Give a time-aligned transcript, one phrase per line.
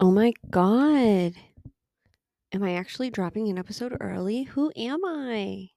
[0.00, 1.34] Oh my god.
[2.52, 4.44] Am I actually dropping an episode early?
[4.44, 5.70] Who am I?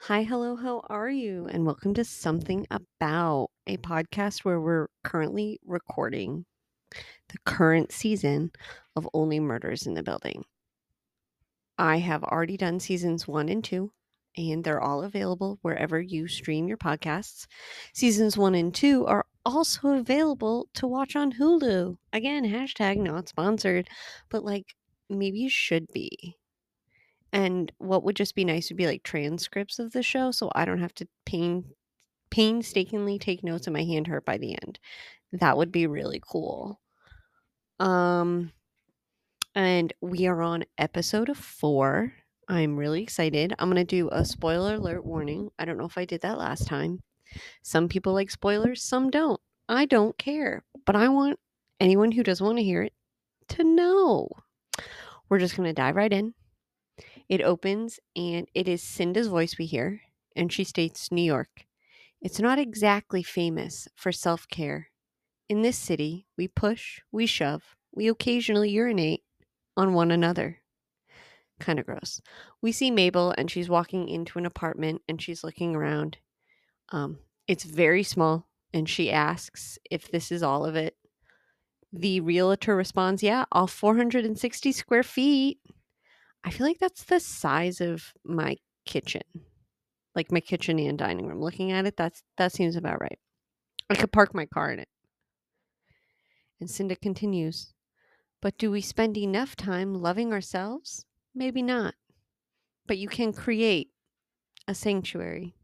[0.00, 1.46] Hi, hello, how are you?
[1.46, 6.46] And welcome to Something About, a podcast where we're currently recording
[7.28, 8.52] the current season
[8.94, 10.44] of Only Murders in the Building.
[11.78, 13.92] I have already done seasons one and two,
[14.36, 17.46] and they're all available wherever you stream your podcasts.
[17.92, 21.96] Seasons one and two are also available to watch on Hulu.
[22.12, 23.88] Again, hashtag not sponsored,
[24.30, 24.74] but like
[25.08, 26.36] maybe you should be.
[27.32, 30.64] And what would just be nice would be like transcripts of the show so I
[30.64, 31.72] don't have to pain
[32.30, 34.78] painstakingly take notes and my hand hurt by the end.
[35.32, 36.80] That would be really cool.
[37.78, 38.52] Um
[39.54, 42.12] and we are on episode 4
[42.48, 43.54] I'm really excited.
[43.58, 45.50] I'm going to do a spoiler alert warning.
[45.58, 47.02] I don't know if I did that last time.
[47.62, 49.40] Some people like spoilers, some don't.
[49.68, 51.40] I don't care, but I want
[51.80, 52.92] anyone who doesn't want to hear it
[53.48, 54.28] to know.
[55.28, 56.34] We're just going to dive right in.
[57.28, 60.00] It opens and it is Cinda's voice we hear,
[60.36, 61.66] and she states New York.
[62.22, 64.90] It's not exactly famous for self care.
[65.48, 69.22] In this city, we push, we shove, we occasionally urinate
[69.76, 70.58] on one another
[71.60, 72.20] kind of gross.
[72.60, 76.18] We see Mabel and she's walking into an apartment and she's looking around.
[76.90, 80.96] Um, it's very small and she asks if this is all of it.
[81.92, 85.60] The realtor responds, Yeah, all 460 square feet.
[86.44, 89.22] I feel like that's the size of my kitchen,
[90.14, 91.40] like my kitchen and dining room.
[91.40, 93.18] Looking at it, that's that seems about right.
[93.88, 94.88] I could park my car in it.
[96.60, 97.72] And Cinda continues,
[98.40, 101.04] But do we spend enough time loving ourselves?
[101.34, 101.94] Maybe not.
[102.86, 103.90] But you can create
[104.66, 105.54] a sanctuary.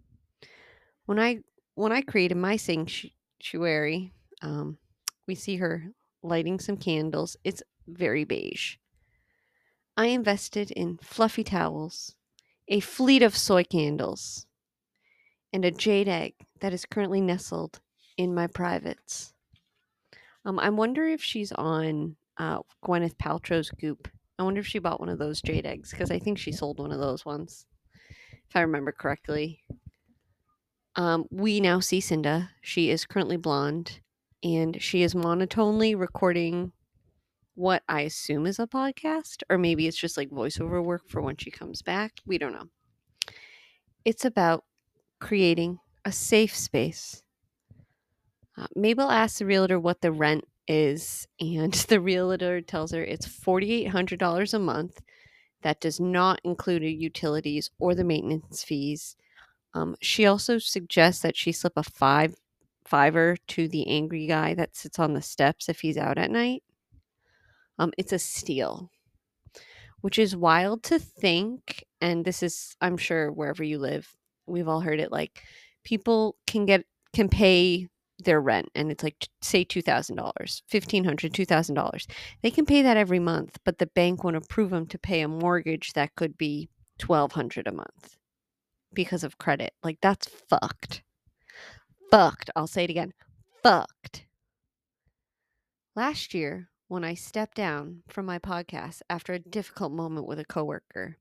[1.07, 1.39] When I
[1.75, 4.79] when I created my sanctuary, um,
[5.27, 5.92] we see her
[6.23, 7.36] lighting some candles.
[7.45, 8.77] It's very beige.
[9.97, 12.14] I invested in fluffy towels,
[12.69, 14.47] a fleet of soy candles,
[15.52, 17.81] and a jade egg that is currently nestled
[18.17, 19.35] in my privates.
[20.45, 24.08] Um, I wonder if she's on uh, Gwyneth Paltrow's Goop
[24.42, 26.80] I wonder if she bought one of those jade eggs because I think she sold
[26.80, 27.67] one of those ones,
[28.48, 29.61] if I remember correctly.
[30.97, 32.51] Um, we now see Cinda.
[32.61, 34.01] She is currently blonde
[34.42, 36.73] and she is monotonely recording
[37.55, 41.36] what I assume is a podcast, or maybe it's just like voiceover work for when
[41.36, 42.14] she comes back.
[42.27, 42.69] We don't know.
[44.05, 44.64] It's about
[45.20, 47.21] creating a safe space.
[48.62, 53.27] Uh, Mabel asks the realtor what the rent is, and the realtor tells her it's
[53.27, 55.00] $4,800 a month.
[55.62, 59.17] That does not include utilities or the maintenance fees.
[59.74, 62.36] Um, she also suggests that she slip a five
[62.84, 66.62] fiver to the angry guy that sits on the steps if he's out at night.
[67.78, 68.90] Um, it's a steal,
[70.02, 71.84] which is wild to think.
[72.01, 74.14] And this is, I'm sure, wherever you live,
[74.46, 75.11] we've all heard it.
[75.11, 75.42] Like
[75.84, 77.89] people can get can pay
[78.24, 82.06] their rent and it's like say $2000 $1500 $2000
[82.42, 85.28] they can pay that every month but the bank won't approve them to pay a
[85.28, 86.68] mortgage that could be
[87.05, 88.16] 1200 a month
[88.92, 89.72] because of credit.
[89.83, 91.02] Like that's fucked.
[92.10, 92.50] Fucked.
[92.55, 93.12] I'll say it again.
[93.62, 94.27] Fucked.
[95.94, 100.44] Last year when i stepped down from my podcast after a difficult moment with a
[100.44, 101.16] coworker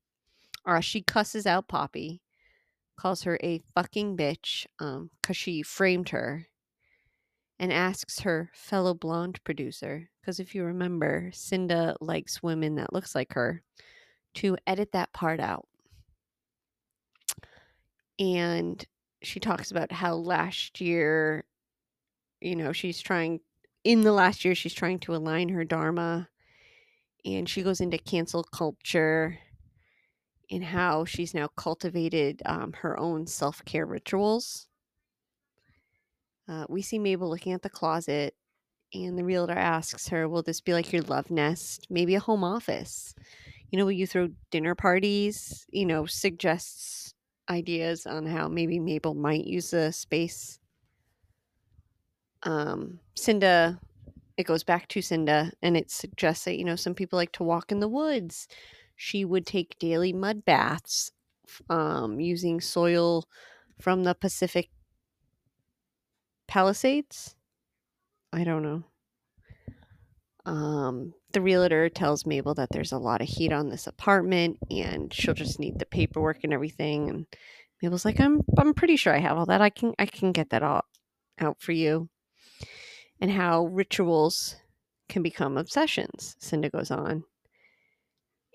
[0.66, 2.20] or she cusses out poppy
[2.98, 6.46] calls her a fucking bitch um because she framed her
[7.58, 13.14] and asks her fellow blonde producer, because if you remember, Cinda likes women that looks
[13.14, 13.62] like her,
[14.34, 15.68] to edit that part out.
[18.18, 18.84] And
[19.22, 21.44] she talks about how last year,
[22.40, 23.40] you know, she's trying,
[23.84, 26.28] in the last year, she's trying to align her Dharma.
[27.24, 29.38] And she goes into cancel culture
[30.50, 34.66] and how she's now cultivated um, her own self care rituals
[36.48, 38.34] uh, we see Mabel looking at the closet,
[38.94, 41.86] and the realtor asks her, Will this be like your love nest?
[41.88, 43.14] Maybe a home office?
[43.70, 45.66] You know, will you throw dinner parties?
[45.70, 47.14] You know, suggests
[47.48, 50.58] ideas on how maybe Mabel might use the space.
[52.42, 53.80] Um, Cinda,
[54.36, 57.44] it goes back to Cinda, and it suggests that, you know, some people like to
[57.44, 58.48] walk in the woods.
[58.96, 61.12] She would take daily mud baths
[61.70, 63.26] um, using soil
[63.80, 64.70] from the Pacific
[66.52, 67.34] Palisades?
[68.30, 68.82] I don't know.
[70.44, 75.14] Um, the realtor tells Mabel that there's a lot of heat on this apartment and
[75.14, 77.08] she'll just need the paperwork and everything.
[77.08, 77.26] And
[77.80, 79.62] Mabel's like, I'm I'm pretty sure I have all that.
[79.62, 80.82] I can I can get that all
[81.40, 82.10] out for you.
[83.18, 84.56] And how rituals
[85.08, 87.24] can become obsessions, Cinda goes on.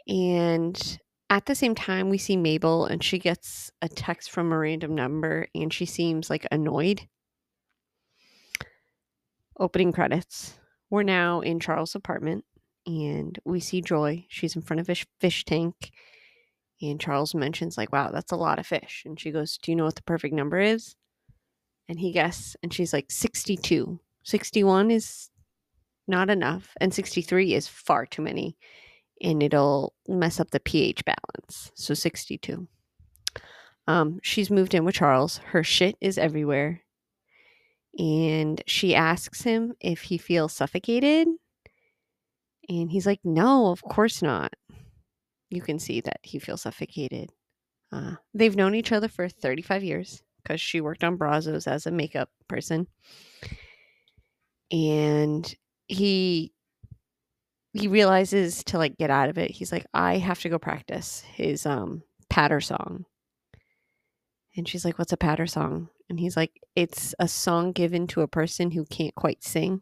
[0.07, 1.00] And
[1.31, 4.93] at the same time, we see Mabel and she gets a text from a random
[4.93, 7.07] number and she seems like annoyed.
[9.59, 10.57] Opening credits.
[10.89, 12.45] We're now in Charles' apartment
[12.86, 14.25] and we see Joy.
[14.30, 15.92] She's in front of a fish tank.
[16.81, 19.04] And Charles mentions, like, wow, that's a lot of fish.
[19.06, 20.95] And she goes, Do you know what the perfect number is?
[21.89, 24.00] And he guesses, and she's like, 62.
[24.24, 25.30] 61 is
[26.07, 28.57] not enough, and 63 is far too many,
[29.21, 31.71] and it'll mess up the pH balance.
[31.75, 32.68] So 62.
[33.88, 35.38] Um, she's moved in with Charles.
[35.38, 36.81] Her shit is everywhere.
[37.97, 41.27] And she asks him if he feels suffocated.
[42.69, 44.53] And he's like, No, of course not.
[45.49, 47.31] You can see that he feels suffocated.
[47.91, 51.91] Uh, they've known each other for 35 years because she worked on Brazzos as a
[51.91, 52.88] makeup person.
[54.71, 55.55] And
[55.88, 56.51] he
[57.73, 59.51] he realizes to like get out of it.
[59.51, 63.05] He's like, I have to go practice his um patter song.
[64.57, 65.89] And she's like, What's a patter song?
[66.09, 69.81] And he's like, It's a song given to a person who can't quite sing.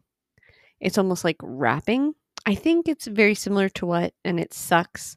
[0.80, 2.14] It's almost like rapping.
[2.44, 5.16] I think it's very similar to what, and it sucks,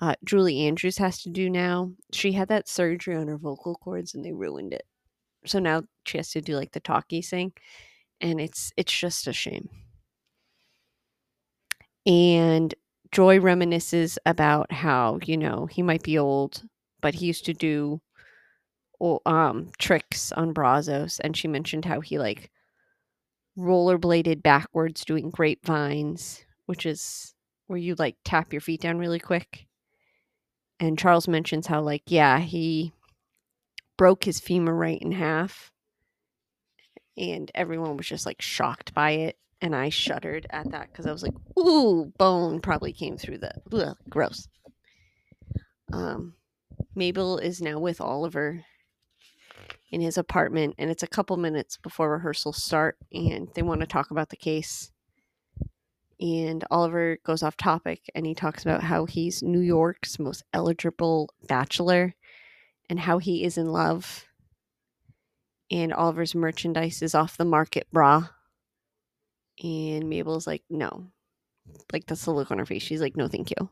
[0.00, 1.92] uh, Julie Andrews has to do now.
[2.12, 4.84] She had that surgery on her vocal cords and they ruined it.
[5.46, 7.52] So now she has to do like the talkie sing.
[8.20, 9.68] And it's it's just a shame.
[12.06, 12.74] And
[13.12, 16.62] Joy reminisces about how, you know, he might be old,
[17.00, 18.00] but he used to do
[19.26, 22.50] um tricks on Brazzos and she mentioned how he like
[23.58, 27.34] rollerbladed backwards doing grapevines, which is
[27.66, 29.66] where you like tap your feet down really quick.
[30.78, 32.92] And Charles mentions how like yeah, he
[33.96, 35.72] broke his femur right in half.
[37.18, 41.12] And everyone was just like shocked by it and I shuddered at that because I
[41.12, 44.48] was like, "Ooh, bone probably came through the ugh, gross."
[45.92, 46.34] Um,
[46.94, 48.64] Mabel is now with Oliver
[49.90, 53.86] in his apartment, and it's a couple minutes before rehearsals start, and they want to
[53.86, 54.90] talk about the case.
[56.20, 61.30] And Oliver goes off topic, and he talks about how he's New York's most eligible
[61.46, 62.14] bachelor,
[62.88, 64.24] and how he is in love.
[65.70, 68.28] And Oliver's merchandise is off the market, bra.
[69.62, 71.06] and Mabel's like, no.
[71.92, 72.82] Like, that's the look on her face.
[72.82, 73.70] She's like, no, thank you.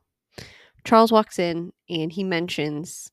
[0.84, 3.10] Charles walks in and he mentions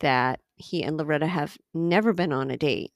[0.00, 2.92] that he and Loretta have never been on a date.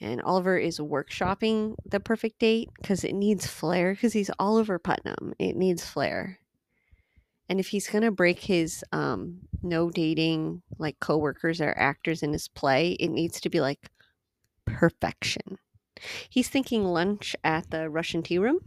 [0.00, 5.34] And Oliver is workshopping the perfect date because it needs flair because he's Oliver Putnam.
[5.38, 6.38] It needs flair.
[7.48, 12.32] And if he's going to break his um, no dating like coworkers or actors in
[12.32, 13.90] his play, it needs to be like
[14.64, 15.58] perfection.
[16.28, 18.60] He's thinking lunch at the Russian tea room.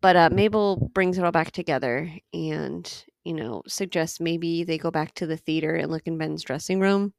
[0.00, 4.90] But uh, Mabel brings it all back together and, you know, suggests maybe they go
[4.90, 7.12] back to the theater and look in Ben's dressing room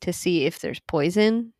[0.00, 1.52] to see if there's poison.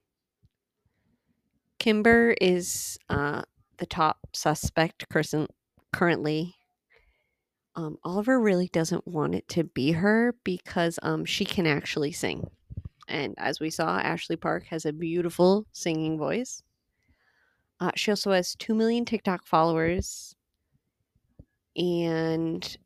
[1.78, 3.42] Kimber is uh,
[3.78, 5.50] the top suspect current,
[5.92, 6.54] currently.
[7.76, 12.48] Um, Oliver really doesn't want it to be her because um, she can actually sing.
[13.08, 16.62] And as we saw, Ashley Park has a beautiful singing voice.
[17.80, 20.36] Uh, she also has 2 million TikTok followers.
[21.76, 22.76] And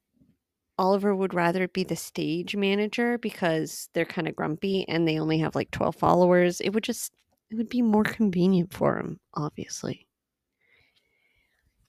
[0.79, 5.39] Oliver would rather be the stage manager because they're kind of grumpy and they only
[5.39, 6.61] have like 12 followers.
[6.61, 7.13] It would just,
[7.51, 10.07] it would be more convenient for him, obviously.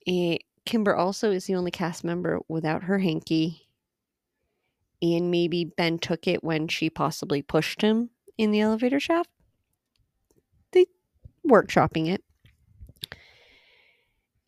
[0.07, 3.67] And Kimber also is the only cast member without her hanky.
[5.01, 9.29] And maybe Ben took it when she possibly pushed him in the elevator shaft.
[10.71, 10.87] They
[11.47, 12.23] workshopping it.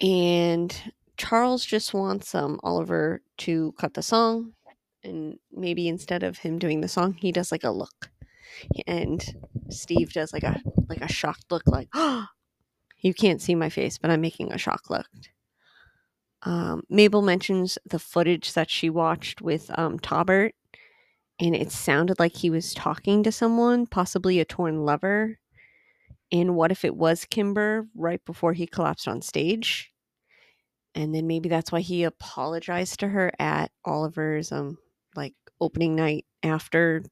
[0.02, 4.54] And Charles just wants um, Oliver to cut the song.
[5.04, 8.12] And maybe instead of him doing the song, he does like a look.
[8.88, 9.24] And
[9.70, 12.26] Steve does like a like a shocked look, like, oh,
[13.00, 15.08] you can't see my face, but I'm making a shock look.
[16.44, 20.54] Um, Mabel mentions the footage that she watched with um, Tobert
[21.42, 25.40] and it sounded like he was talking to someone, possibly a torn lover.
[26.32, 29.91] And what if it was Kimber right before he collapsed on stage?
[30.94, 34.78] And then maybe that's why he apologized to her at Oliver's um
[35.16, 37.04] like opening night after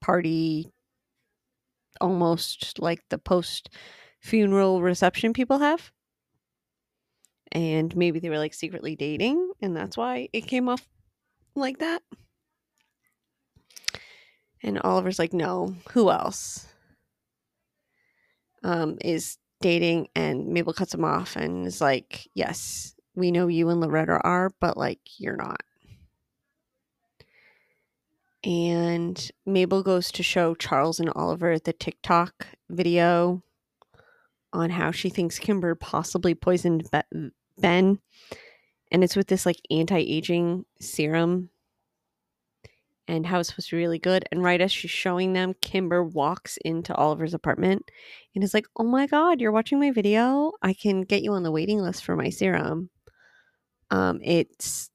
[0.00, 0.68] party
[2.00, 3.70] almost like the post
[4.20, 5.92] funeral reception people have.
[7.52, 10.88] And maybe they were like secretly dating, and that's why it came off
[11.54, 12.02] like that.
[14.62, 16.66] And Oliver's like, no, who else?
[18.64, 23.68] Um, is dating and Mabel cuts him off and is like, Yes, we know you
[23.68, 25.62] and Loretta are, but like you're not.
[28.44, 33.42] And Mabel goes to show Charles and Oliver the TikTok video
[34.52, 36.88] on how she thinks Kimber possibly poisoned
[37.58, 37.98] Ben.
[38.90, 41.50] And it's with this like anti aging serum
[43.08, 44.24] and how it's supposed to be really good.
[44.30, 47.90] And right as she's showing them, Kimber walks into Oliver's apartment
[48.34, 50.52] and is like, Oh my God, you're watching my video?
[50.62, 52.90] I can get you on the waiting list for my serum.
[53.92, 54.90] Um, it's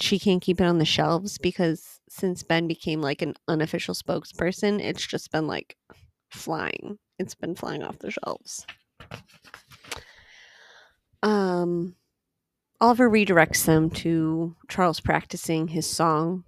[0.00, 4.80] she can't keep it on the shelves because since Ben became like an unofficial spokesperson,
[4.80, 5.76] it's just been like
[6.30, 6.98] flying.
[7.18, 8.66] It's been flying off the shelves.
[11.22, 11.94] Um
[12.80, 16.44] Oliver redirects them to Charles practicing his song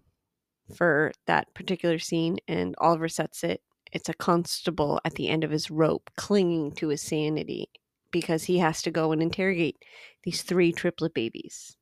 [0.74, 3.62] for that particular scene, and Oliver sets it.
[3.92, 7.68] It's a constable at the end of his rope clinging to his sanity
[8.12, 9.84] because he has to go and interrogate
[10.22, 11.76] these three triplet babies.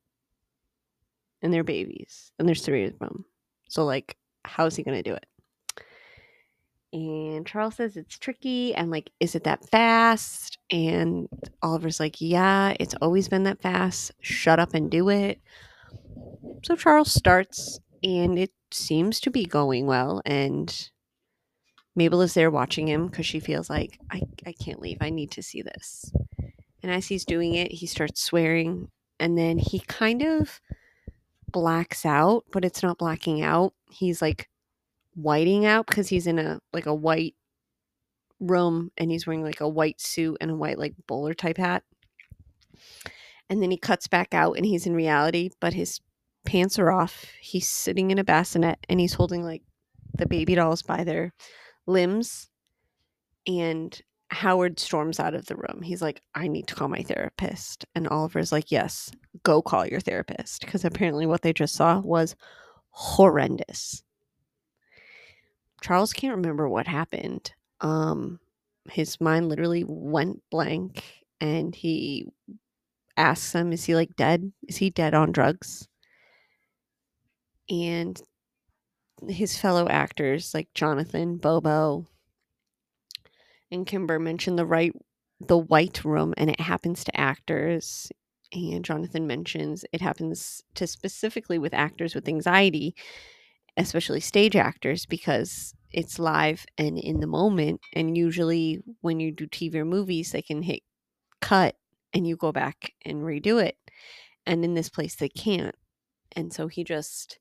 [1.41, 3.25] And they're babies, and there's three of them.
[3.69, 5.25] So, like, how's he going to do it?
[6.91, 10.57] And Charles says it's tricky and like, is it that fast?
[10.71, 11.27] And
[11.61, 14.11] Oliver's like, yeah, it's always been that fast.
[14.21, 15.39] Shut up and do it.
[16.63, 20.21] So Charles starts and it seems to be going well.
[20.25, 20.89] And
[21.95, 24.97] Mabel is there watching him because she feels like, I, I can't leave.
[24.99, 26.11] I need to see this.
[26.81, 28.89] And as he's doing it, he starts swearing.
[29.19, 30.59] And then he kind of
[31.51, 33.73] blacks out, but it's not blacking out.
[33.89, 34.49] He's like
[35.15, 37.35] whiting out because he's in a like a white
[38.39, 41.83] room and he's wearing like a white suit and a white like bowler type hat.
[43.49, 45.99] And then he cuts back out and he's in reality, but his
[46.45, 47.25] pants are off.
[47.41, 49.63] He's sitting in a bassinet and he's holding like
[50.13, 51.33] the baby dolls by their
[51.87, 52.49] limbs.
[53.47, 53.99] And
[54.31, 55.81] Howard storms out of the room.
[55.81, 57.85] He's like, I need to call my therapist.
[57.95, 59.11] And Oliver's like, Yes,
[59.43, 60.61] go call your therapist.
[60.61, 62.35] Because apparently what they just saw was
[62.89, 64.03] horrendous.
[65.81, 67.51] Charles can't remember what happened.
[67.81, 68.39] Um,
[68.91, 71.03] his mind literally went blank
[71.39, 72.27] and he
[73.17, 74.51] asks him, Is he like dead?
[74.67, 75.87] Is he dead on drugs?
[77.69, 78.21] and
[79.27, 82.07] his fellow actors like Jonathan, Bobo,
[83.71, 84.93] and Kimber mentioned the right
[85.39, 88.11] the white room and it happens to actors
[88.51, 92.95] and Jonathan mentions it happens to specifically with actors with anxiety,
[93.77, 99.47] especially stage actors because it's live and in the moment and usually when you do
[99.47, 100.81] TV or movies they can hit
[101.41, 101.75] cut
[102.13, 103.77] and you go back and redo it.
[104.45, 105.75] And in this place they can't.
[106.35, 107.39] And so he just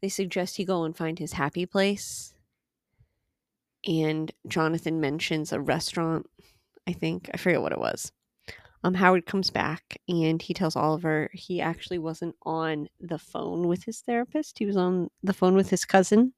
[0.00, 2.34] they suggest he go and find his happy place.
[3.86, 6.26] And Jonathan mentions a restaurant,
[6.86, 7.30] I think.
[7.32, 8.12] I forget what it was.
[8.82, 13.84] Um, Howard comes back and he tells Oliver he actually wasn't on the phone with
[13.84, 14.58] his therapist.
[14.58, 16.32] He was on the phone with his cousin,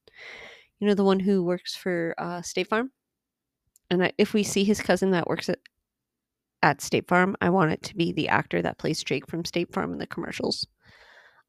[0.80, 2.90] you know, the one who works for uh, State Farm.
[3.90, 5.60] And I, if we see his cousin that works at,
[6.62, 9.72] at State Farm, I want it to be the actor that plays Jake from State
[9.72, 10.66] Farm in the commercials.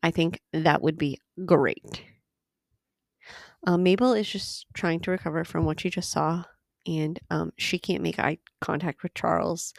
[0.03, 2.03] I think that would be great.
[3.65, 6.43] Uh, Mabel is just trying to recover from what she just saw,
[6.85, 9.73] and um, she can't make eye contact with Charles.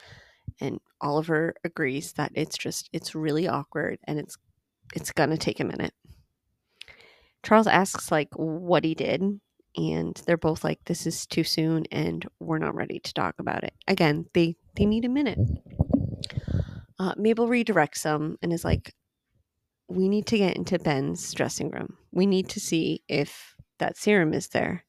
[0.61, 4.37] And Oliver agrees that it's just it's really awkward, and it's
[4.95, 5.93] it's gonna take a minute.
[7.43, 9.23] Charles asks like what he did,
[9.76, 13.64] and they're both like, "This is too soon, and we're not ready to talk about
[13.64, 15.38] it." Again, they they need a minute.
[16.99, 18.95] Uh, Mabel redirects them and is like,
[19.88, 21.97] we need to get into Ben's dressing room.
[22.12, 24.85] We need to see if that serum is there.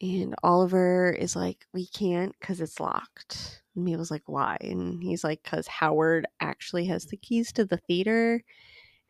[0.00, 3.62] And Oliver is like, we can't because it's locked.
[3.74, 4.58] And Mabel's like, why?
[4.60, 8.42] And he's like, because Howard actually has the keys to the theater.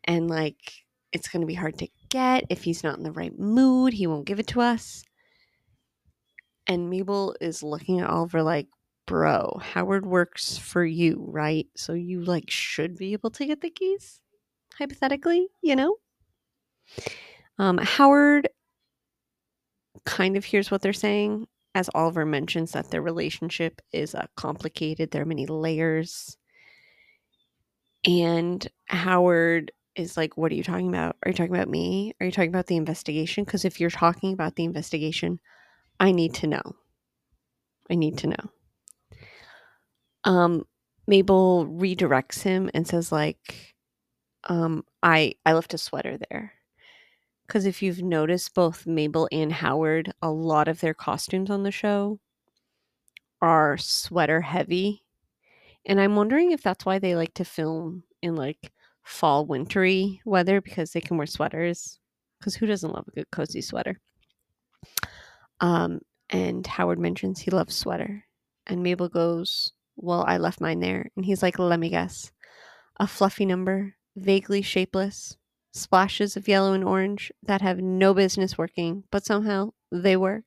[0.03, 2.45] And like, it's going to be hard to get.
[2.49, 5.03] If he's not in the right mood, he won't give it to us.
[6.67, 8.67] And Mabel is looking at Oliver like,
[9.05, 11.67] bro, Howard works for you, right?
[11.75, 14.19] So you like should be able to get the keys
[14.77, 15.97] hypothetically, you know?
[17.57, 18.49] Um, Howard
[20.05, 25.11] kind of hears what they're saying, as Oliver mentions that their relationship is uh, complicated.
[25.11, 26.37] There are many layers.
[28.05, 31.15] And Howard is like, What are you talking about?
[31.23, 32.13] Are you talking about me?
[32.19, 33.43] Are you talking about the investigation?
[33.43, 35.39] Because if you're talking about the investigation,
[35.99, 36.63] I need to know.
[37.89, 38.51] I need to know.
[40.23, 40.65] Um,
[41.07, 43.73] Mabel redirects him and says like,
[44.45, 46.54] um, I I left a sweater there.
[47.47, 51.71] Because if you've noticed, both Mabel and Howard, a lot of their costumes on the
[51.71, 52.19] show
[53.41, 55.03] are sweater heavy.
[55.85, 58.71] And I'm wondering if that's why they like to film in like
[59.03, 61.99] fall wintry weather because they can wear sweaters.
[62.39, 63.99] Because who doesn't love a good cozy sweater?
[65.61, 68.25] Um, and Howard mentions he loves sweater.
[68.67, 71.11] And Mabel goes, Well, I left mine there.
[71.15, 72.31] And he's like, Let me guess.
[72.97, 75.37] A fluffy number, vaguely shapeless,
[75.75, 80.45] splashes of yellow and orange that have no business working, but somehow they work.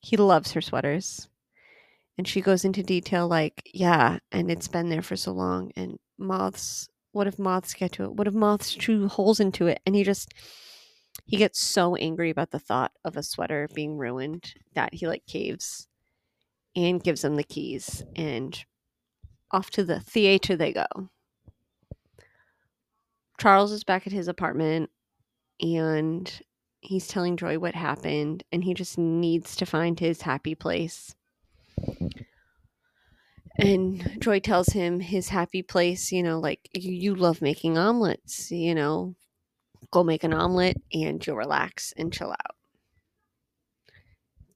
[0.00, 1.28] He loves her sweaters.
[2.18, 5.70] And she goes into detail like, yeah, and it's been there for so long.
[5.76, 8.12] And moths, what if moths get to it?
[8.12, 9.80] What if moths chew holes into it?
[9.86, 10.34] And he just,
[11.24, 15.26] he gets so angry about the thought of a sweater being ruined that he like
[15.26, 15.86] caves
[16.76, 18.02] and gives them the keys.
[18.16, 18.64] And
[19.50, 20.86] off to the theater they go.
[23.38, 24.90] Charles is back at his apartment
[25.60, 26.40] and
[26.80, 31.14] he's telling Joy what happened and he just needs to find his happy place.
[33.56, 38.74] And Joy tells him his happy place, you know, like you, love making omelets, you
[38.74, 39.16] know,
[39.90, 42.56] go make an omelet and you'll relax and chill out.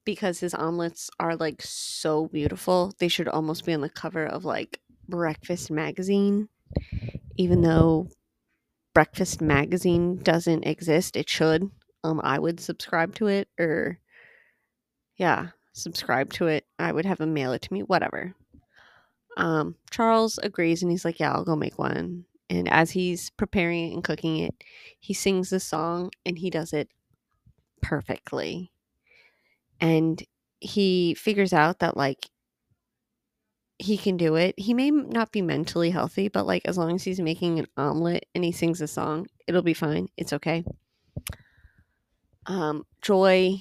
[0.04, 2.92] Because his omelets are like so beautiful.
[2.98, 6.48] They should almost be on the cover of like Breakfast Magazine.
[7.36, 8.08] Even though
[8.94, 11.70] Breakfast Magazine doesn't exist, it should.
[12.04, 13.98] Um, I would subscribe to it or
[15.16, 16.66] yeah, subscribe to it.
[16.78, 18.34] I would have him mail it to me, whatever.
[19.36, 22.24] Um, Charles agrees and he's like, Yeah, I'll go make one.
[22.50, 24.54] And as he's preparing it and cooking it,
[25.00, 26.90] he sings the song and he does it
[27.80, 28.72] perfectly.
[29.80, 30.22] And
[30.60, 32.28] he figures out that, like,
[33.82, 34.58] he can do it.
[34.58, 38.26] He may not be mentally healthy, but, like, as long as he's making an omelet
[38.34, 40.08] and he sings a song, it'll be fine.
[40.16, 40.64] It's okay.
[42.46, 43.60] Um, Joy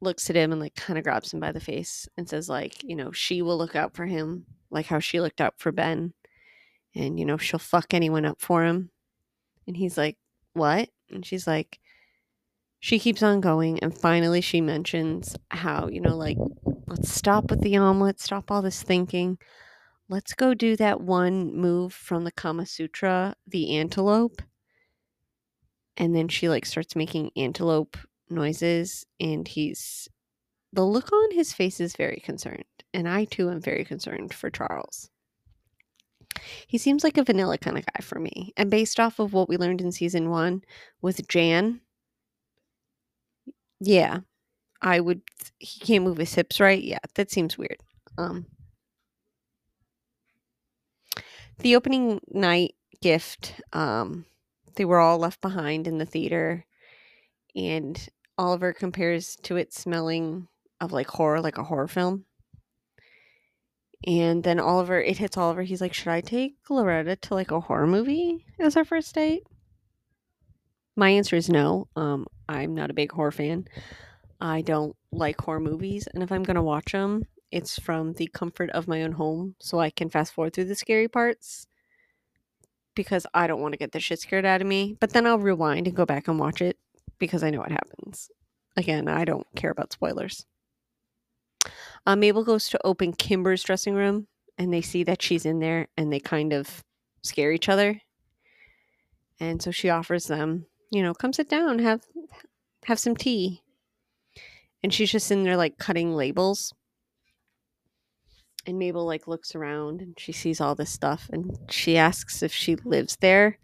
[0.00, 2.82] looks at him and like kind of grabs him by the face and says like
[2.82, 6.12] you know she will look out for him like how she looked out for ben
[6.94, 8.90] and you know she'll fuck anyone up for him
[9.66, 10.16] and he's like
[10.54, 11.78] what and she's like
[12.78, 16.38] she keeps on going and finally she mentions how you know like
[16.90, 19.38] let's stop with the omelet stop all this thinking.
[20.08, 24.42] Let's go do that one move from the kama sutra the antelope.
[25.96, 27.96] And then she like starts making antelope
[28.28, 30.08] noises and he's
[30.72, 34.50] the look on his face is very concerned and i too am very concerned for
[34.50, 35.10] charles.
[36.66, 39.48] He seems like a vanilla kind of guy for me and based off of what
[39.48, 40.62] we learned in season one
[41.02, 41.80] with jan
[43.80, 44.20] yeah
[44.82, 45.22] i would
[45.58, 47.78] he can't move his hips right yeah that seems weird
[48.18, 48.46] um
[51.58, 54.24] the opening night gift um
[54.76, 56.64] they were all left behind in the theater
[57.54, 60.48] and Oliver compares to it smelling
[60.80, 62.24] of like horror, like a horror film.
[64.06, 65.62] And then Oliver, it hits Oliver.
[65.62, 69.42] He's like, Should I take Loretta to like a horror movie as our first date?
[70.96, 71.88] My answer is no.
[71.96, 73.68] Um, I'm not a big horror fan.
[74.40, 76.08] I don't like horror movies.
[76.12, 79.56] And if I'm going to watch them, it's from the comfort of my own home
[79.58, 81.66] so I can fast forward through the scary parts
[82.94, 84.96] because I don't want to get the shit scared out of me.
[85.00, 86.78] But then I'll rewind and go back and watch it
[87.18, 88.30] because I know what happens.
[88.76, 90.46] Again, I don't care about spoilers.
[92.06, 94.26] Uh, Mabel goes to open Kimber's dressing room
[94.56, 96.82] and they see that she's in there and they kind of
[97.22, 98.00] scare each other.
[99.38, 102.02] And so she offers them, you know, come sit down, have
[102.84, 103.62] have some tea.
[104.82, 106.72] And she's just in there like cutting labels.
[108.66, 112.52] And Mabel like looks around and she sees all this stuff and she asks if
[112.52, 113.58] she lives there.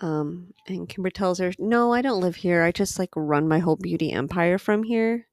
[0.00, 2.62] Um, and Kimber tells her, No, I don't live here.
[2.62, 5.26] I just like run my whole beauty empire from here.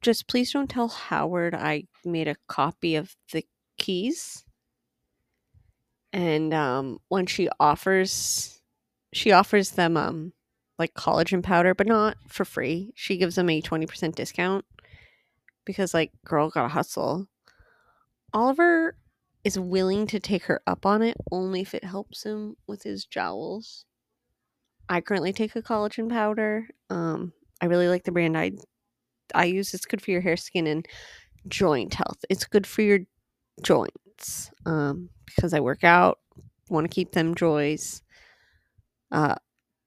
[0.00, 3.44] Just please don't tell Howard I made a copy of the
[3.78, 4.44] keys.
[6.12, 8.60] And um, when she offers,
[9.12, 10.32] she offers them um,
[10.82, 12.92] like collagen powder, but not for free.
[12.94, 14.64] She gives them a 20% discount
[15.64, 17.28] because, like, girl got to hustle.
[18.34, 18.96] Oliver
[19.44, 23.04] is willing to take her up on it only if it helps him with his
[23.04, 23.84] jowls.
[24.88, 26.68] I currently take a collagen powder.
[26.90, 28.52] Um, I really like the brand I
[29.34, 29.72] I use.
[29.72, 30.86] It's good for your hair, skin, and
[31.48, 32.24] joint health.
[32.28, 33.00] It's good for your
[33.62, 36.18] joints um, because I work out.
[36.68, 38.02] Want to keep them joys
[39.12, 39.36] uh,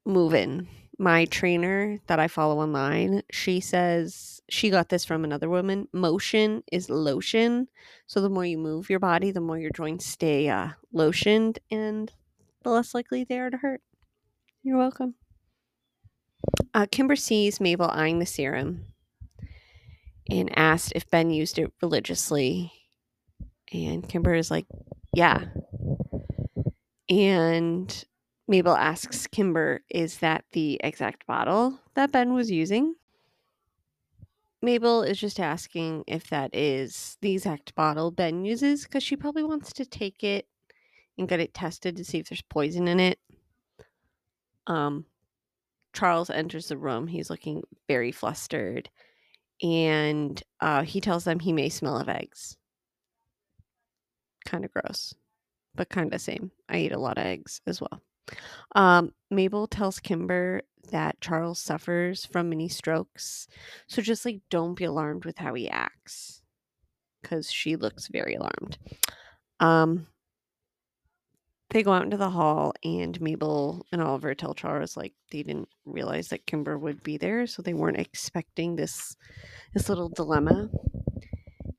[0.05, 0.67] moving.
[0.97, 5.87] My trainer that I follow online, she says she got this from another woman.
[5.91, 7.67] Motion is lotion.
[8.07, 12.11] So the more you move your body, the more your joints stay uh, lotioned and
[12.63, 13.81] the less likely they are to hurt.
[14.63, 15.15] You're welcome.
[16.73, 18.85] Uh, Kimber sees Mabel eyeing the serum
[20.29, 22.71] and asked if Ben used it religiously.
[23.71, 24.65] And Kimber is like,
[25.13, 25.45] yeah.
[27.09, 28.05] And
[28.47, 32.95] Mabel asks Kimber, is that the exact bottle that Ben was using?
[34.61, 39.43] Mabel is just asking if that is the exact bottle Ben uses because she probably
[39.43, 40.47] wants to take it
[41.17, 43.19] and get it tested to see if there's poison in it.
[44.67, 45.05] Um,
[45.93, 47.07] Charles enters the room.
[47.07, 48.89] He's looking very flustered
[49.61, 52.57] and uh, he tells them he may smell of eggs.
[54.45, 55.13] Kind of gross,
[55.73, 56.51] but kind of same.
[56.69, 58.01] I eat a lot of eggs as well.
[58.75, 60.61] Um, Mabel tells Kimber
[60.91, 63.47] that Charles suffers from many strokes,
[63.87, 66.41] so just like don't be alarmed with how he acts,
[67.21, 68.77] because she looks very alarmed.
[69.59, 70.07] Um,
[71.71, 75.69] they go out into the hall, and Mabel and Oliver tell Charles like they didn't
[75.85, 79.15] realize that Kimber would be there, so they weren't expecting this
[79.73, 80.69] this little dilemma.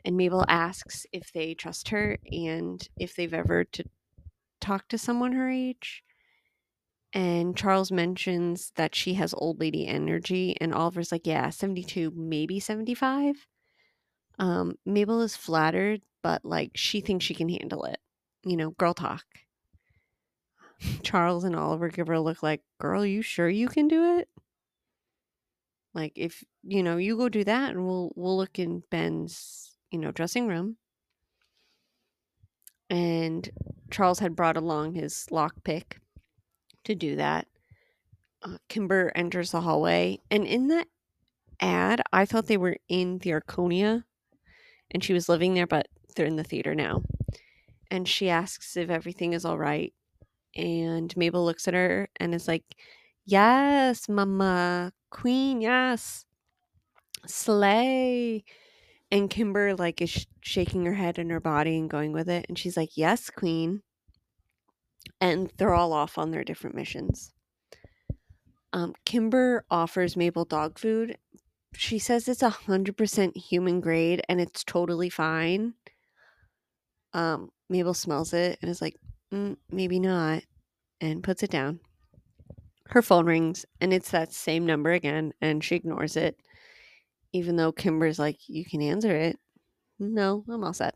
[0.04, 3.84] And Mabel asks if they trust her and if they've ever to
[4.60, 6.04] talk to someone her age.
[7.12, 12.60] And Charles mentions that she has old lady energy, and Oliver's like, "Yeah, seventy-two, maybe
[12.60, 13.46] seventy-five."
[14.38, 17.98] Um, Mabel is flattered, but like she thinks she can handle it.
[18.44, 19.24] You know, girl talk.
[21.02, 24.28] Charles and Oliver give her a look like, "Girl, you sure you can do it?"
[25.94, 29.98] Like if, you know, you go do that and we'll we'll look in Ben's, you
[29.98, 30.76] know, dressing room.
[32.90, 33.48] And
[33.90, 35.98] Charles had brought along his lockpick
[36.86, 37.46] to do that.
[38.42, 40.88] Uh, Kimber enters the hallway, and in that
[41.60, 44.04] ad, I thought they were in the Arconia,
[44.90, 47.02] and she was living there, but they're in the theater now.
[47.90, 49.92] And she asks if everything is all right,
[50.56, 52.64] and Mabel looks at her and is like,
[53.24, 56.24] "Yes, Mama, Queen, yes,
[57.26, 58.44] slay."
[59.10, 62.46] And Kimber like is sh- shaking her head and her body and going with it,
[62.48, 63.82] and she's like, "Yes, Queen."
[65.20, 67.32] And they're all off on their different missions.
[68.72, 71.16] Um, Kimber offers Mabel dog food.
[71.74, 75.74] She says it's a hundred percent human grade and it's totally fine.
[77.12, 78.96] Um, Mabel smells it and is like,
[79.32, 80.42] mm, maybe not,
[81.00, 81.80] and puts it down.
[82.88, 86.36] Her phone rings and it's that same number again, and she ignores it,
[87.32, 89.38] even though Kimber's like, you can answer it.
[89.98, 90.94] No, I'm all set.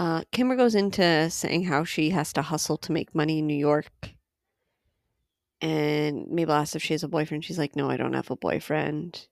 [0.00, 3.52] Uh, Kimber goes into saying how she has to hustle to make money in New
[3.52, 4.14] York.
[5.60, 7.44] And Mabel asks if she has a boyfriend.
[7.44, 9.26] She's like, no, I don't have a boyfriend.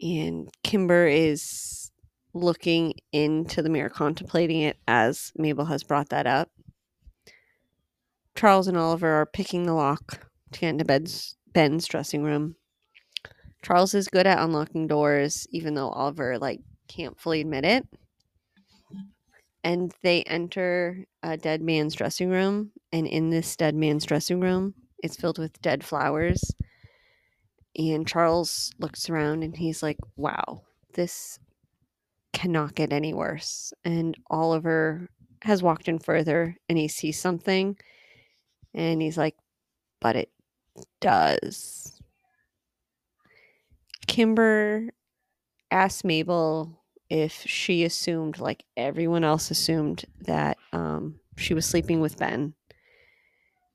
[0.00, 1.90] And Kimber is
[2.32, 6.48] looking into the mirror, contemplating it as Mabel has brought that up.
[8.34, 12.56] Charles and Oliver are picking the lock to get into Ben's, Ben's dressing room.
[13.62, 17.86] Charles is good at unlocking doors, even though Oliver like can't fully admit it.
[19.64, 24.74] And they enter a dead man's dressing room, and in this dead man's dressing room,
[25.02, 26.52] it's filled with dead flowers.
[27.76, 31.38] And Charles looks around and he's like, "Wow, this
[32.32, 35.08] cannot get any worse." And Oliver
[35.42, 37.76] has walked in further and he sees something
[38.74, 39.36] and he's like,
[40.00, 40.30] but it
[41.00, 42.00] does.
[44.06, 44.90] Kimber
[45.70, 46.83] asks Mabel
[47.14, 52.54] if she assumed, like everyone else assumed, that um, she was sleeping with Ben.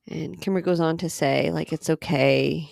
[0.06, 2.68] And Kimber goes on to say, like, it's okay.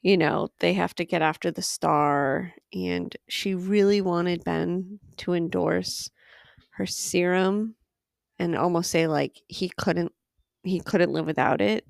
[0.00, 2.54] You know, they have to get after the star.
[2.72, 6.10] And she really wanted Ben to endorse
[6.76, 7.74] her serum
[8.38, 10.12] and almost say like he couldn't
[10.64, 11.86] he couldn't live without it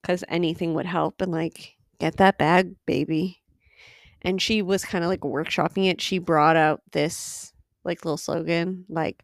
[0.00, 3.41] because anything would help and like get that bag baby
[4.22, 7.52] and she was kind of like workshopping it she brought out this
[7.84, 9.22] like little slogan like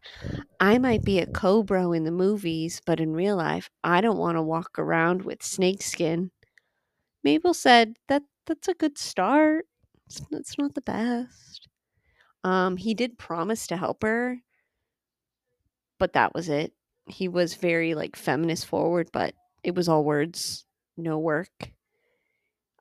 [0.59, 4.35] i might be a cobra in the movies but in real life i don't want
[4.37, 6.31] to walk around with snakeskin
[7.23, 9.65] mabel said that that's a good start
[10.07, 11.67] it's, it's not the best
[12.43, 14.37] um he did promise to help her
[15.99, 16.73] but that was it.
[17.07, 20.65] He was very like feminist forward, but it was all words,
[20.97, 21.71] no work.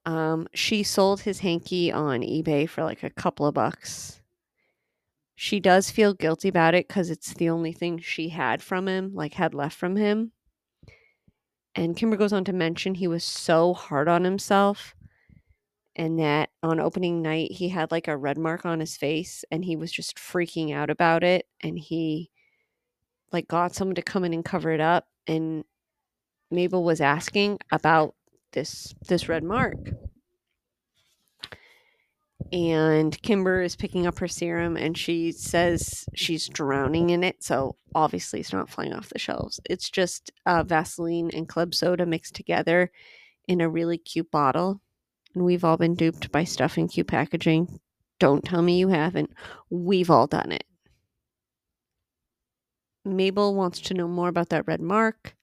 [0.08, 4.22] Um, she sold his hanky on eBay for like a couple of bucks.
[5.34, 9.12] She does feel guilty about it because it's the only thing she had from him,
[9.14, 10.32] like had left from him.
[11.74, 14.94] And Kimber goes on to mention he was so hard on himself
[15.94, 19.62] and that on opening night he had like a red mark on his face and
[19.62, 22.30] he was just freaking out about it and he
[23.30, 25.64] like got someone to come in and cover it up and
[26.50, 28.14] Mabel was asking about
[28.52, 29.76] this this red mark.
[32.50, 37.42] And Kimber is picking up her serum and she says she's drowning in it.
[37.42, 39.60] So obviously it's not flying off the shelves.
[39.68, 42.90] It's just uh, Vaseline and club soda mixed together
[43.46, 44.80] in a really cute bottle.
[45.34, 47.80] And we've all been duped by stuff in cute packaging.
[48.18, 49.30] Don't tell me you haven't.
[49.68, 50.64] We've all done it.
[53.04, 55.34] Mabel wants to know more about that red mark.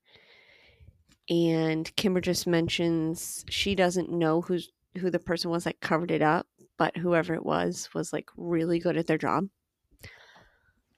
[1.29, 6.21] And Kimber just mentions she doesn't know who's who the person was that covered it
[6.21, 9.47] up, but whoever it was was like really good at their job.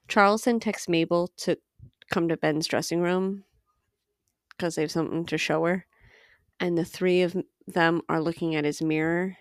[0.06, 1.58] Charles then texts Mabel to
[2.10, 3.44] come to Ben's dressing room
[4.50, 5.86] because they have something to show her.
[6.60, 7.36] And the three of
[7.66, 9.36] them are looking at his mirror.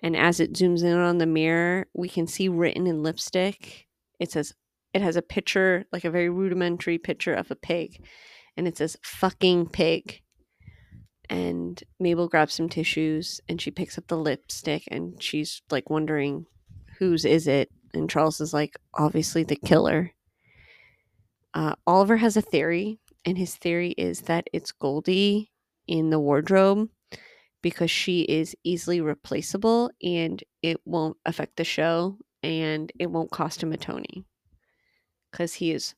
[0.00, 3.86] And as it zooms in on the mirror, we can see written in lipstick.
[4.18, 4.54] It says,
[4.94, 8.04] it has a picture, like a very rudimentary picture of a pig.
[8.58, 10.20] And it says, fucking pig.
[11.30, 16.44] And Mabel grabs some tissues and she picks up the lipstick and she's like wondering,
[16.98, 17.70] whose is it?
[17.94, 20.10] And Charles is like, obviously the killer.
[21.54, 25.50] Uh, Oliver has a theory, and his theory is that it's Goldie
[25.86, 26.88] in the wardrobe
[27.62, 33.62] because she is easily replaceable and it won't affect the show and it won't cost
[33.62, 34.24] him a Tony
[35.30, 35.94] because he is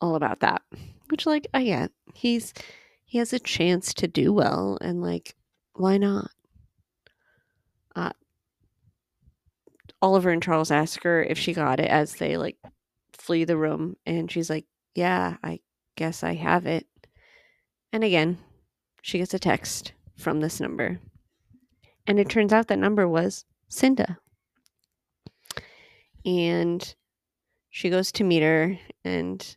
[0.00, 0.62] all about that.
[1.08, 1.90] Which, like, I get.
[2.14, 2.54] He's
[3.04, 5.34] he has a chance to do well, and like,
[5.74, 6.30] why not?
[7.96, 8.12] Uh,
[10.00, 12.56] Oliver and Charles ask her if she got it as they like
[13.12, 15.60] flee the room, and she's like, "Yeah, I
[15.96, 16.86] guess I have it."
[17.92, 18.38] And again,
[19.02, 21.00] she gets a text from this number.
[22.06, 24.18] And it turns out that number was Cinda.
[26.24, 26.94] And
[27.70, 29.56] she goes to meet her, and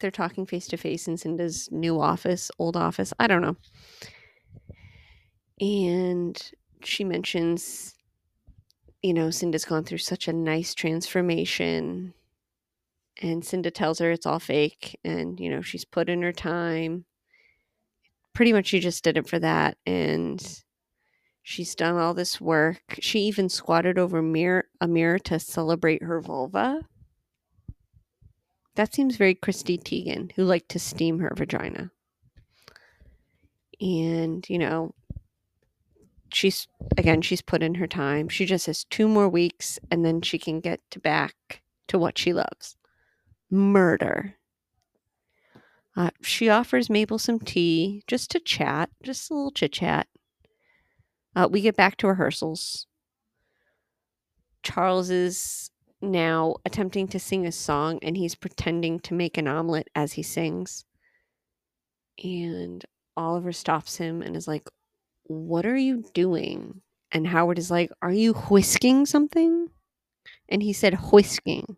[0.00, 3.12] they're talking face to face in Cinda's new office, old office.
[3.18, 3.56] I don't know.
[5.60, 6.40] And
[6.82, 7.94] she mentions,
[9.02, 12.14] you know, Cinda's gone through such a nice transformation.
[13.22, 17.04] And Cinda tells her it's all fake and, you know, she's put in her time
[18.32, 20.62] pretty much she just did it for that and
[21.42, 26.20] she's done all this work she even squatted over mirror a mirror to celebrate her
[26.20, 26.80] vulva
[28.76, 31.90] that seems very chrissy teigen who liked to steam her vagina
[33.80, 34.94] and you know
[36.32, 40.20] she's again she's put in her time she just has two more weeks and then
[40.20, 42.76] she can get to back to what she loves
[43.50, 44.36] murder
[45.96, 50.06] uh, she offers Mabel some tea just to chat, just a little chit chat.
[51.34, 52.86] Uh, we get back to rehearsals.
[54.62, 55.69] Charles is
[56.02, 60.22] now attempting to sing a song and he's pretending to make an omelet as he
[60.22, 60.84] sings.
[62.22, 62.84] And
[63.16, 64.68] Oliver stops him and is like,
[65.24, 66.82] What are you doing?
[67.12, 69.68] And Howard is like, Are you whisking something?
[70.48, 71.76] And he said, Whisking.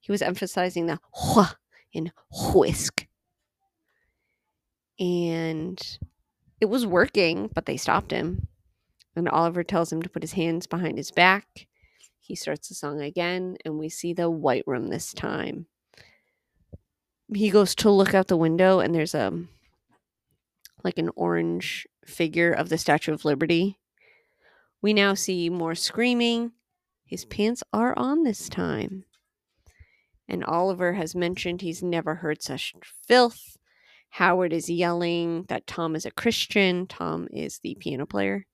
[0.00, 1.54] He was emphasizing the wh
[1.92, 2.12] in
[2.52, 3.06] whisk
[4.98, 5.98] and
[6.60, 8.48] it was working, but they stopped him.
[9.16, 11.66] And Oliver tells him to put his hands behind his back.
[12.24, 15.66] He starts the song again, and we see the white room this time.
[17.34, 19.44] He goes to look out the window, and there's a
[20.82, 23.78] like an orange figure of the Statue of Liberty.
[24.80, 26.52] We now see more screaming.
[27.04, 29.04] His pants are on this time.
[30.26, 32.72] And Oliver has mentioned he's never heard such
[33.06, 33.58] filth.
[34.08, 36.86] Howard is yelling that Tom is a Christian.
[36.86, 38.46] Tom is the piano player.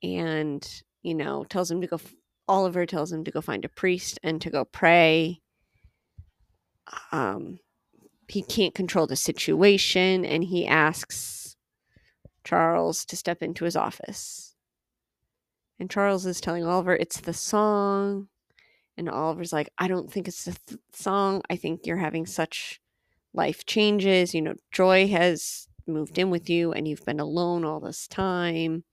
[0.00, 0.64] And,
[1.02, 1.98] you know, tells him to go,
[2.46, 5.40] Oliver tells him to go find a priest and to go pray.
[7.12, 7.60] Um,
[8.28, 11.56] he can't control the situation and he asks
[12.44, 14.54] Charles to step into his office.
[15.78, 18.28] And Charles is telling Oliver it's the song.
[18.96, 21.42] And Oliver's like, I don't think it's the th- song.
[21.50, 22.80] I think you're having such
[23.32, 24.34] life changes.
[24.34, 28.84] You know, Joy has moved in with you and you've been alone all this time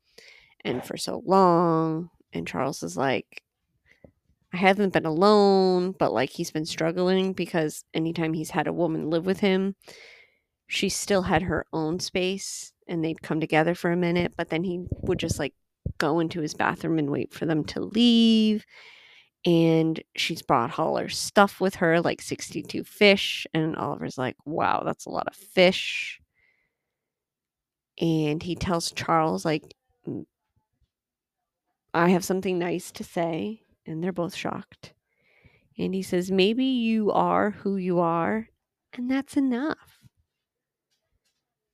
[0.66, 2.10] and for so long.
[2.34, 3.44] And Charles is like,
[4.54, 9.10] I haven't been alone, but like he's been struggling because anytime he's had a woman
[9.10, 9.76] live with him,
[10.68, 14.64] she still had her own space and they'd come together for a minute, but then
[14.64, 15.54] he would just like
[15.98, 18.66] go into his bathroom and wait for them to leave
[19.46, 23.48] and she's brought all her stuff with her, like 62 fish.
[23.54, 26.20] And Oliver's like, wow, that's a lot of fish.
[28.00, 29.76] And he tells Charles, like,
[31.94, 33.62] I have something nice to say.
[33.86, 34.94] And they're both shocked.
[35.78, 38.48] And he says, Maybe you are who you are,
[38.94, 40.00] and that's enough.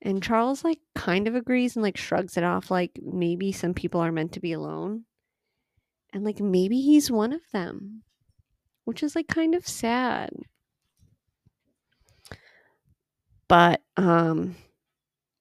[0.01, 3.99] And Charles, like, kind of agrees and, like, shrugs it off, like, maybe some people
[3.99, 5.03] are meant to be alone.
[6.13, 8.03] And, like, maybe he's one of them,
[8.85, 10.29] which is, like, kind of sad.
[13.49, 14.55] But, um,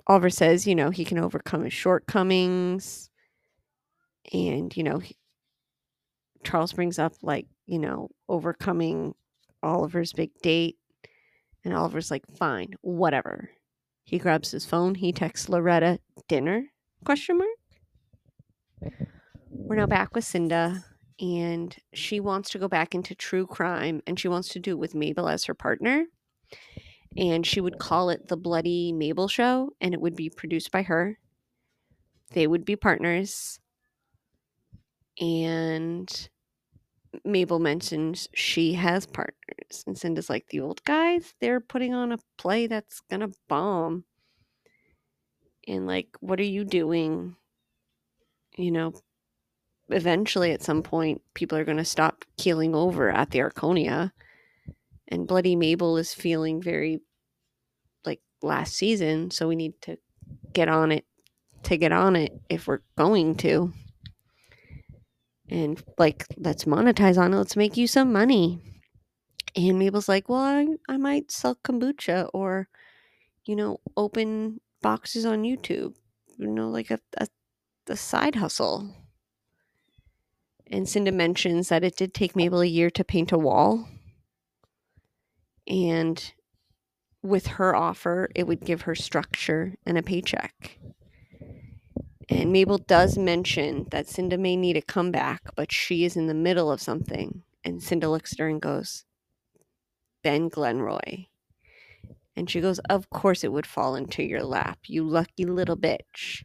[0.07, 3.11] Oliver says, you know, he can overcome his shortcomings.
[4.33, 5.17] And, you know, he,
[6.45, 9.15] Charles brings up, like, you know, overcoming
[9.63, 10.77] Oliver's big date.
[11.65, 13.51] And Oliver's like, fine, whatever.
[14.05, 14.95] He grabs his phone.
[14.95, 16.65] He texts Loretta, dinner?
[17.05, 18.95] Question mark.
[19.51, 20.85] We're now back with Cinda,
[21.19, 24.79] and she wants to go back into true crime, and she wants to do it
[24.79, 26.05] with Mabel as her partner.
[27.17, 30.83] And she would call it the Bloody Mabel Show, and it would be produced by
[30.83, 31.19] her.
[32.31, 33.59] They would be partners.
[35.21, 36.29] And
[37.25, 39.85] Mabel mentions she has partners.
[39.87, 44.05] And Cinda's like, the old guys, they're putting on a play that's to bomb.
[45.67, 47.37] And like, what are you doing?
[48.57, 48.95] You know,
[49.89, 54.13] eventually at some point, people are to stop keeling over at the Arconia.
[55.09, 57.01] And Bloody Mabel is feeling very
[58.05, 59.31] like last season.
[59.31, 59.99] So we need to
[60.53, 61.05] get on it
[61.65, 63.73] to get on it if we're going to
[65.49, 67.37] and like let's monetize on it.
[67.37, 68.61] Let's make you some money.
[69.55, 72.69] And mabel's like well i, I might sell kombucha or
[73.47, 75.95] you know open boxes on youtube
[76.37, 77.27] you know like a, a,
[77.89, 78.95] a side hustle.
[80.69, 83.89] And cinda mentions that it did take mabel a year to paint a wall.
[85.69, 86.33] And
[87.23, 90.79] with her offer it would give her structure and a paycheck
[92.29, 96.35] and Mabel does mention that Cinda may need a comeback, but she is in the
[96.35, 97.43] middle of something.
[97.65, 99.05] And Cinda looks at her and goes,
[100.23, 101.27] Ben Glenroy.
[102.35, 106.45] And she goes, Of course it would fall into your lap, you lucky little bitch.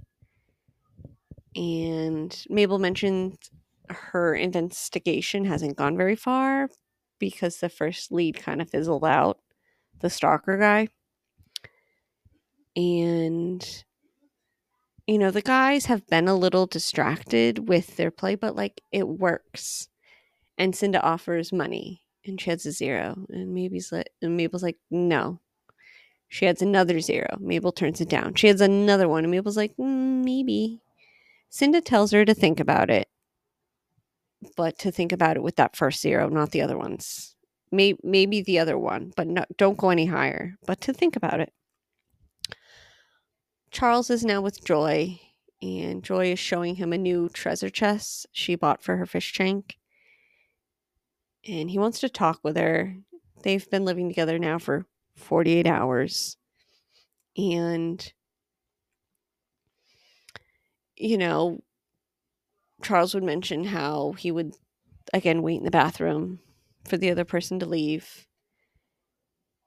[1.55, 3.37] And Mabel mentioned
[3.89, 6.69] her investigation hasn't gone very far
[7.19, 9.39] because the first lead kind of fizzled out,
[9.99, 10.87] the stalker guy.
[12.75, 13.83] And
[15.11, 19.05] you know, the guys have been a little distracted with their play, but like it
[19.05, 19.89] works.
[20.57, 23.25] And Cinda offers money and she adds a zero.
[23.27, 25.41] And Mabel's like, and Mabel's like, no.
[26.29, 27.27] She adds another zero.
[27.41, 28.35] Mabel turns it down.
[28.35, 29.25] She adds another one.
[29.25, 30.79] And Mabel's like, mm, maybe.
[31.49, 33.09] Cinda tells her to think about it,
[34.55, 37.35] but to think about it with that first zero, not the other ones.
[37.69, 41.41] Maybe, maybe the other one, but no, don't go any higher, but to think about
[41.41, 41.51] it.
[43.71, 45.19] Charles is now with Joy,
[45.61, 49.77] and Joy is showing him a new treasure chest she bought for her fish tank.
[51.47, 52.97] And he wants to talk with her.
[53.43, 56.37] They've been living together now for 48 hours.
[57.37, 58.11] And,
[60.97, 61.61] you know,
[62.83, 64.55] Charles would mention how he would,
[65.13, 66.39] again, wait in the bathroom
[66.85, 68.27] for the other person to leave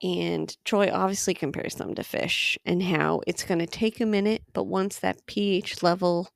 [0.04, 4.42] and Joy obviously compares them to fish and how it's going to take a minute,
[4.52, 6.28] but once that pH level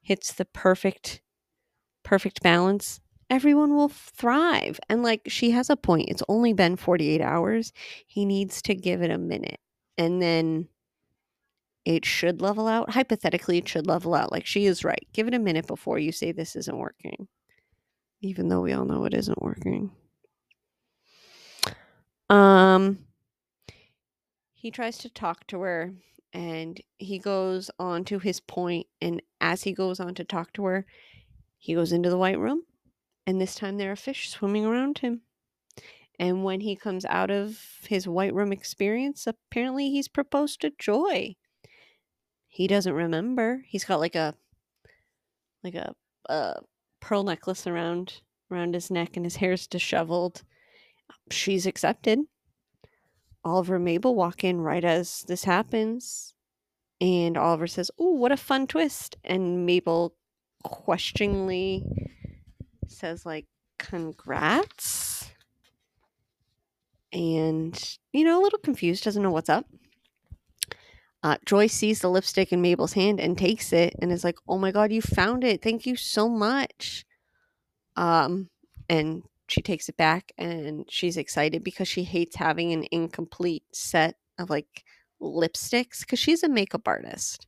[0.00, 1.20] hits the perfect
[2.04, 4.78] perfect balance, everyone will thrive.
[4.88, 6.08] And like she has a point.
[6.08, 7.72] It's only been 48 hours.
[8.06, 9.58] He needs to give it a minute.
[9.98, 10.68] And then
[11.84, 12.90] it should level out.
[12.90, 14.30] Hypothetically, it should level out.
[14.30, 15.04] Like she is right.
[15.12, 17.26] Give it a minute before you say this isn't working.
[18.20, 19.90] Even though we all know it isn't working.
[22.30, 22.98] Um,
[24.52, 25.92] he tries to talk to her
[26.32, 30.64] and he goes on to his point and as he goes on to talk to
[30.64, 30.86] her
[31.58, 32.62] he goes into the white room
[33.26, 35.22] and this time there are fish swimming around him.
[36.18, 37.58] And when he comes out of
[37.88, 41.34] his white room experience apparently he's proposed to joy.
[42.46, 43.62] He doesn't remember.
[43.66, 44.34] He's got like a
[45.64, 45.94] like a,
[46.28, 46.56] a
[47.00, 48.20] pearl necklace around
[48.50, 50.42] around his neck and his hair's disheveled
[51.30, 52.20] she's accepted.
[53.44, 56.34] Oliver and Mabel walk in right as this happens.
[57.00, 59.16] And Oliver says, Oh, what a fun twist.
[59.24, 60.14] And Mabel
[60.62, 61.84] questioningly
[62.88, 63.46] says, like,
[63.78, 65.30] congrats.
[67.12, 67.78] And,
[68.12, 69.66] you know, a little confused, doesn't know what's up.
[71.22, 74.58] Uh, Joyce sees the lipstick in Mabel's hand and takes it and is like, "Oh
[74.58, 75.62] my god, you found it!
[75.62, 77.06] Thank you so much."
[77.96, 78.50] Um,
[78.90, 84.16] and she takes it back and she's excited because she hates having an incomplete set
[84.38, 84.84] of like
[85.20, 87.46] lipsticks because she's a makeup artist.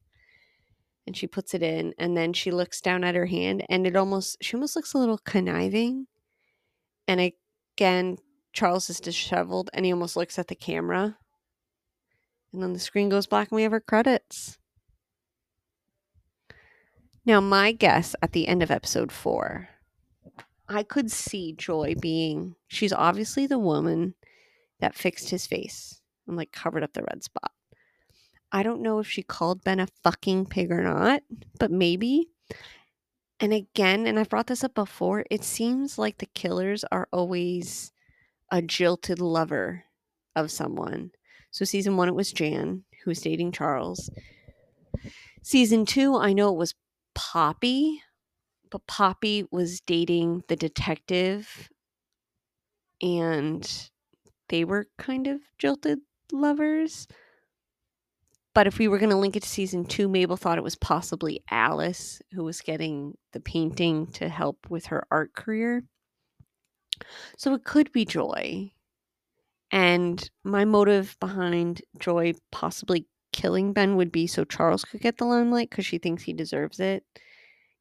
[1.07, 3.97] and she puts it in and then she looks down at her hand and it
[3.97, 6.07] almost she almost looks a little conniving.
[7.09, 7.33] And
[7.77, 8.19] again
[8.53, 11.17] charles is disheveled and he almost looks at the camera.
[12.53, 14.59] And then the screen goes black and we have our credits.
[17.25, 19.69] Now my guess at the end of episode four
[20.69, 24.15] i could see joy being she's obviously the woman
[24.81, 27.53] that fixed his face and like covered up the red spot
[28.53, 31.23] I don't know if she called Ben a fucking pig or not,
[31.59, 32.29] but maybe.
[33.41, 37.93] And again, and I've brought this up before, it seems like the killers are always
[38.51, 39.85] a jilted lover
[40.35, 41.11] of someone.
[41.51, 44.11] So, season one, it was Jan who was dating Charles.
[45.43, 46.75] Season two, I know it was
[47.15, 48.03] Poppy,
[48.81, 51.69] Poppy was dating the detective
[53.03, 53.91] and
[54.49, 55.99] they were kind of jilted
[56.33, 57.07] lovers.
[58.55, 60.77] But if we were going to link it to season two, Mabel thought it was
[60.77, 65.85] possibly Alice who was getting the painting to help with her art career.
[67.37, 68.73] So it could be Joy.
[69.71, 75.27] And my motive behind Joy possibly killing Ben would be so Charles could get the
[75.27, 77.05] limelight because she thinks he deserves it.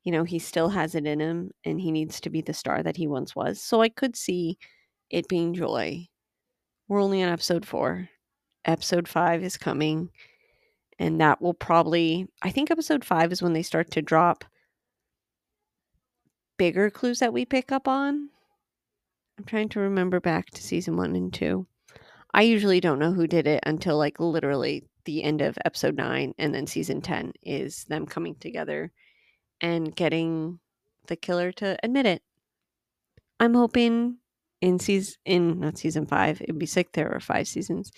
[0.06, 2.82] You know, he still has it in him and he needs to be the star
[2.84, 3.62] that he once was.
[3.62, 4.58] So I could see
[5.10, 6.08] it being Joy.
[6.88, 8.08] We're only on episode four.
[8.66, 10.10] Episode five is coming
[11.00, 14.46] and that will probably i think episode five is when they start to drop
[16.58, 18.30] bigger clues that we pick up on
[19.38, 21.66] i'm trying to remember back to season one and two
[22.34, 26.34] i usually don't know who did it until like literally the end of episode nine
[26.38, 28.92] and then season 10 is them coming together
[29.62, 30.60] and getting
[31.08, 32.22] the killer to admit it.
[33.40, 34.18] I'm hoping
[34.62, 37.92] in season in not season five it'd be sick there were five seasons.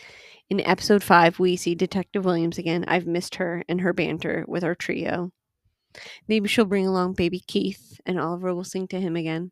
[0.50, 2.86] In episode five we see detective williams again.
[2.88, 5.32] I've missed her and her banter with our trio.
[6.28, 9.52] Maybe she'll bring along baby keith and oliver will sing to him again.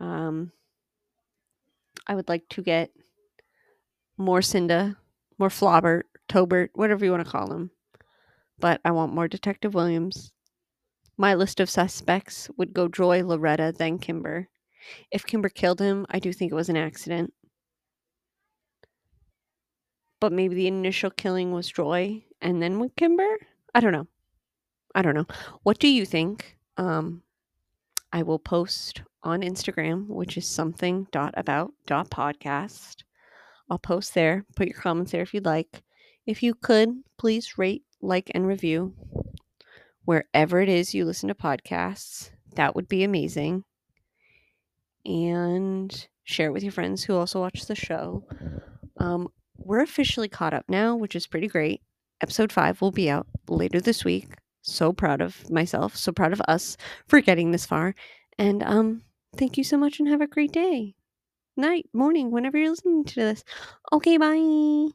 [0.00, 0.52] Um
[2.06, 2.90] i would like to get
[4.18, 4.96] more cinda
[5.38, 7.70] more flobbert tobert whatever you want to call him
[8.62, 10.32] but i want more detective williams
[11.18, 14.48] my list of suspects would go joy loretta then kimber
[15.10, 17.32] if Kimber killed him, I do think it was an accident.
[20.20, 23.36] But maybe the initial killing was Joy and then with Kimber?
[23.74, 24.06] I don't know.
[24.94, 25.26] I don't know.
[25.62, 26.56] What do you think?
[26.76, 27.22] Um,
[28.12, 33.02] I will post on Instagram, which is something dot about dot podcast.
[33.70, 34.44] I'll post there.
[34.54, 35.82] Put your comments there if you'd like.
[36.26, 38.94] If you could, please rate, like, and review
[40.04, 42.30] wherever it is you listen to podcasts.
[42.54, 43.64] That would be amazing
[45.04, 48.24] and share it with your friends who also watch the show.
[48.98, 51.80] Um, we're officially caught up now, which is pretty great.
[52.20, 54.34] Episode five will be out later this week.
[54.62, 56.76] So proud of myself, so proud of us
[57.08, 57.94] for getting this far.
[58.38, 59.02] And um,
[59.36, 60.94] thank you so much and have a great day.
[61.56, 63.44] Night, morning, whenever you're listening to this.
[63.92, 64.88] Okay, bye.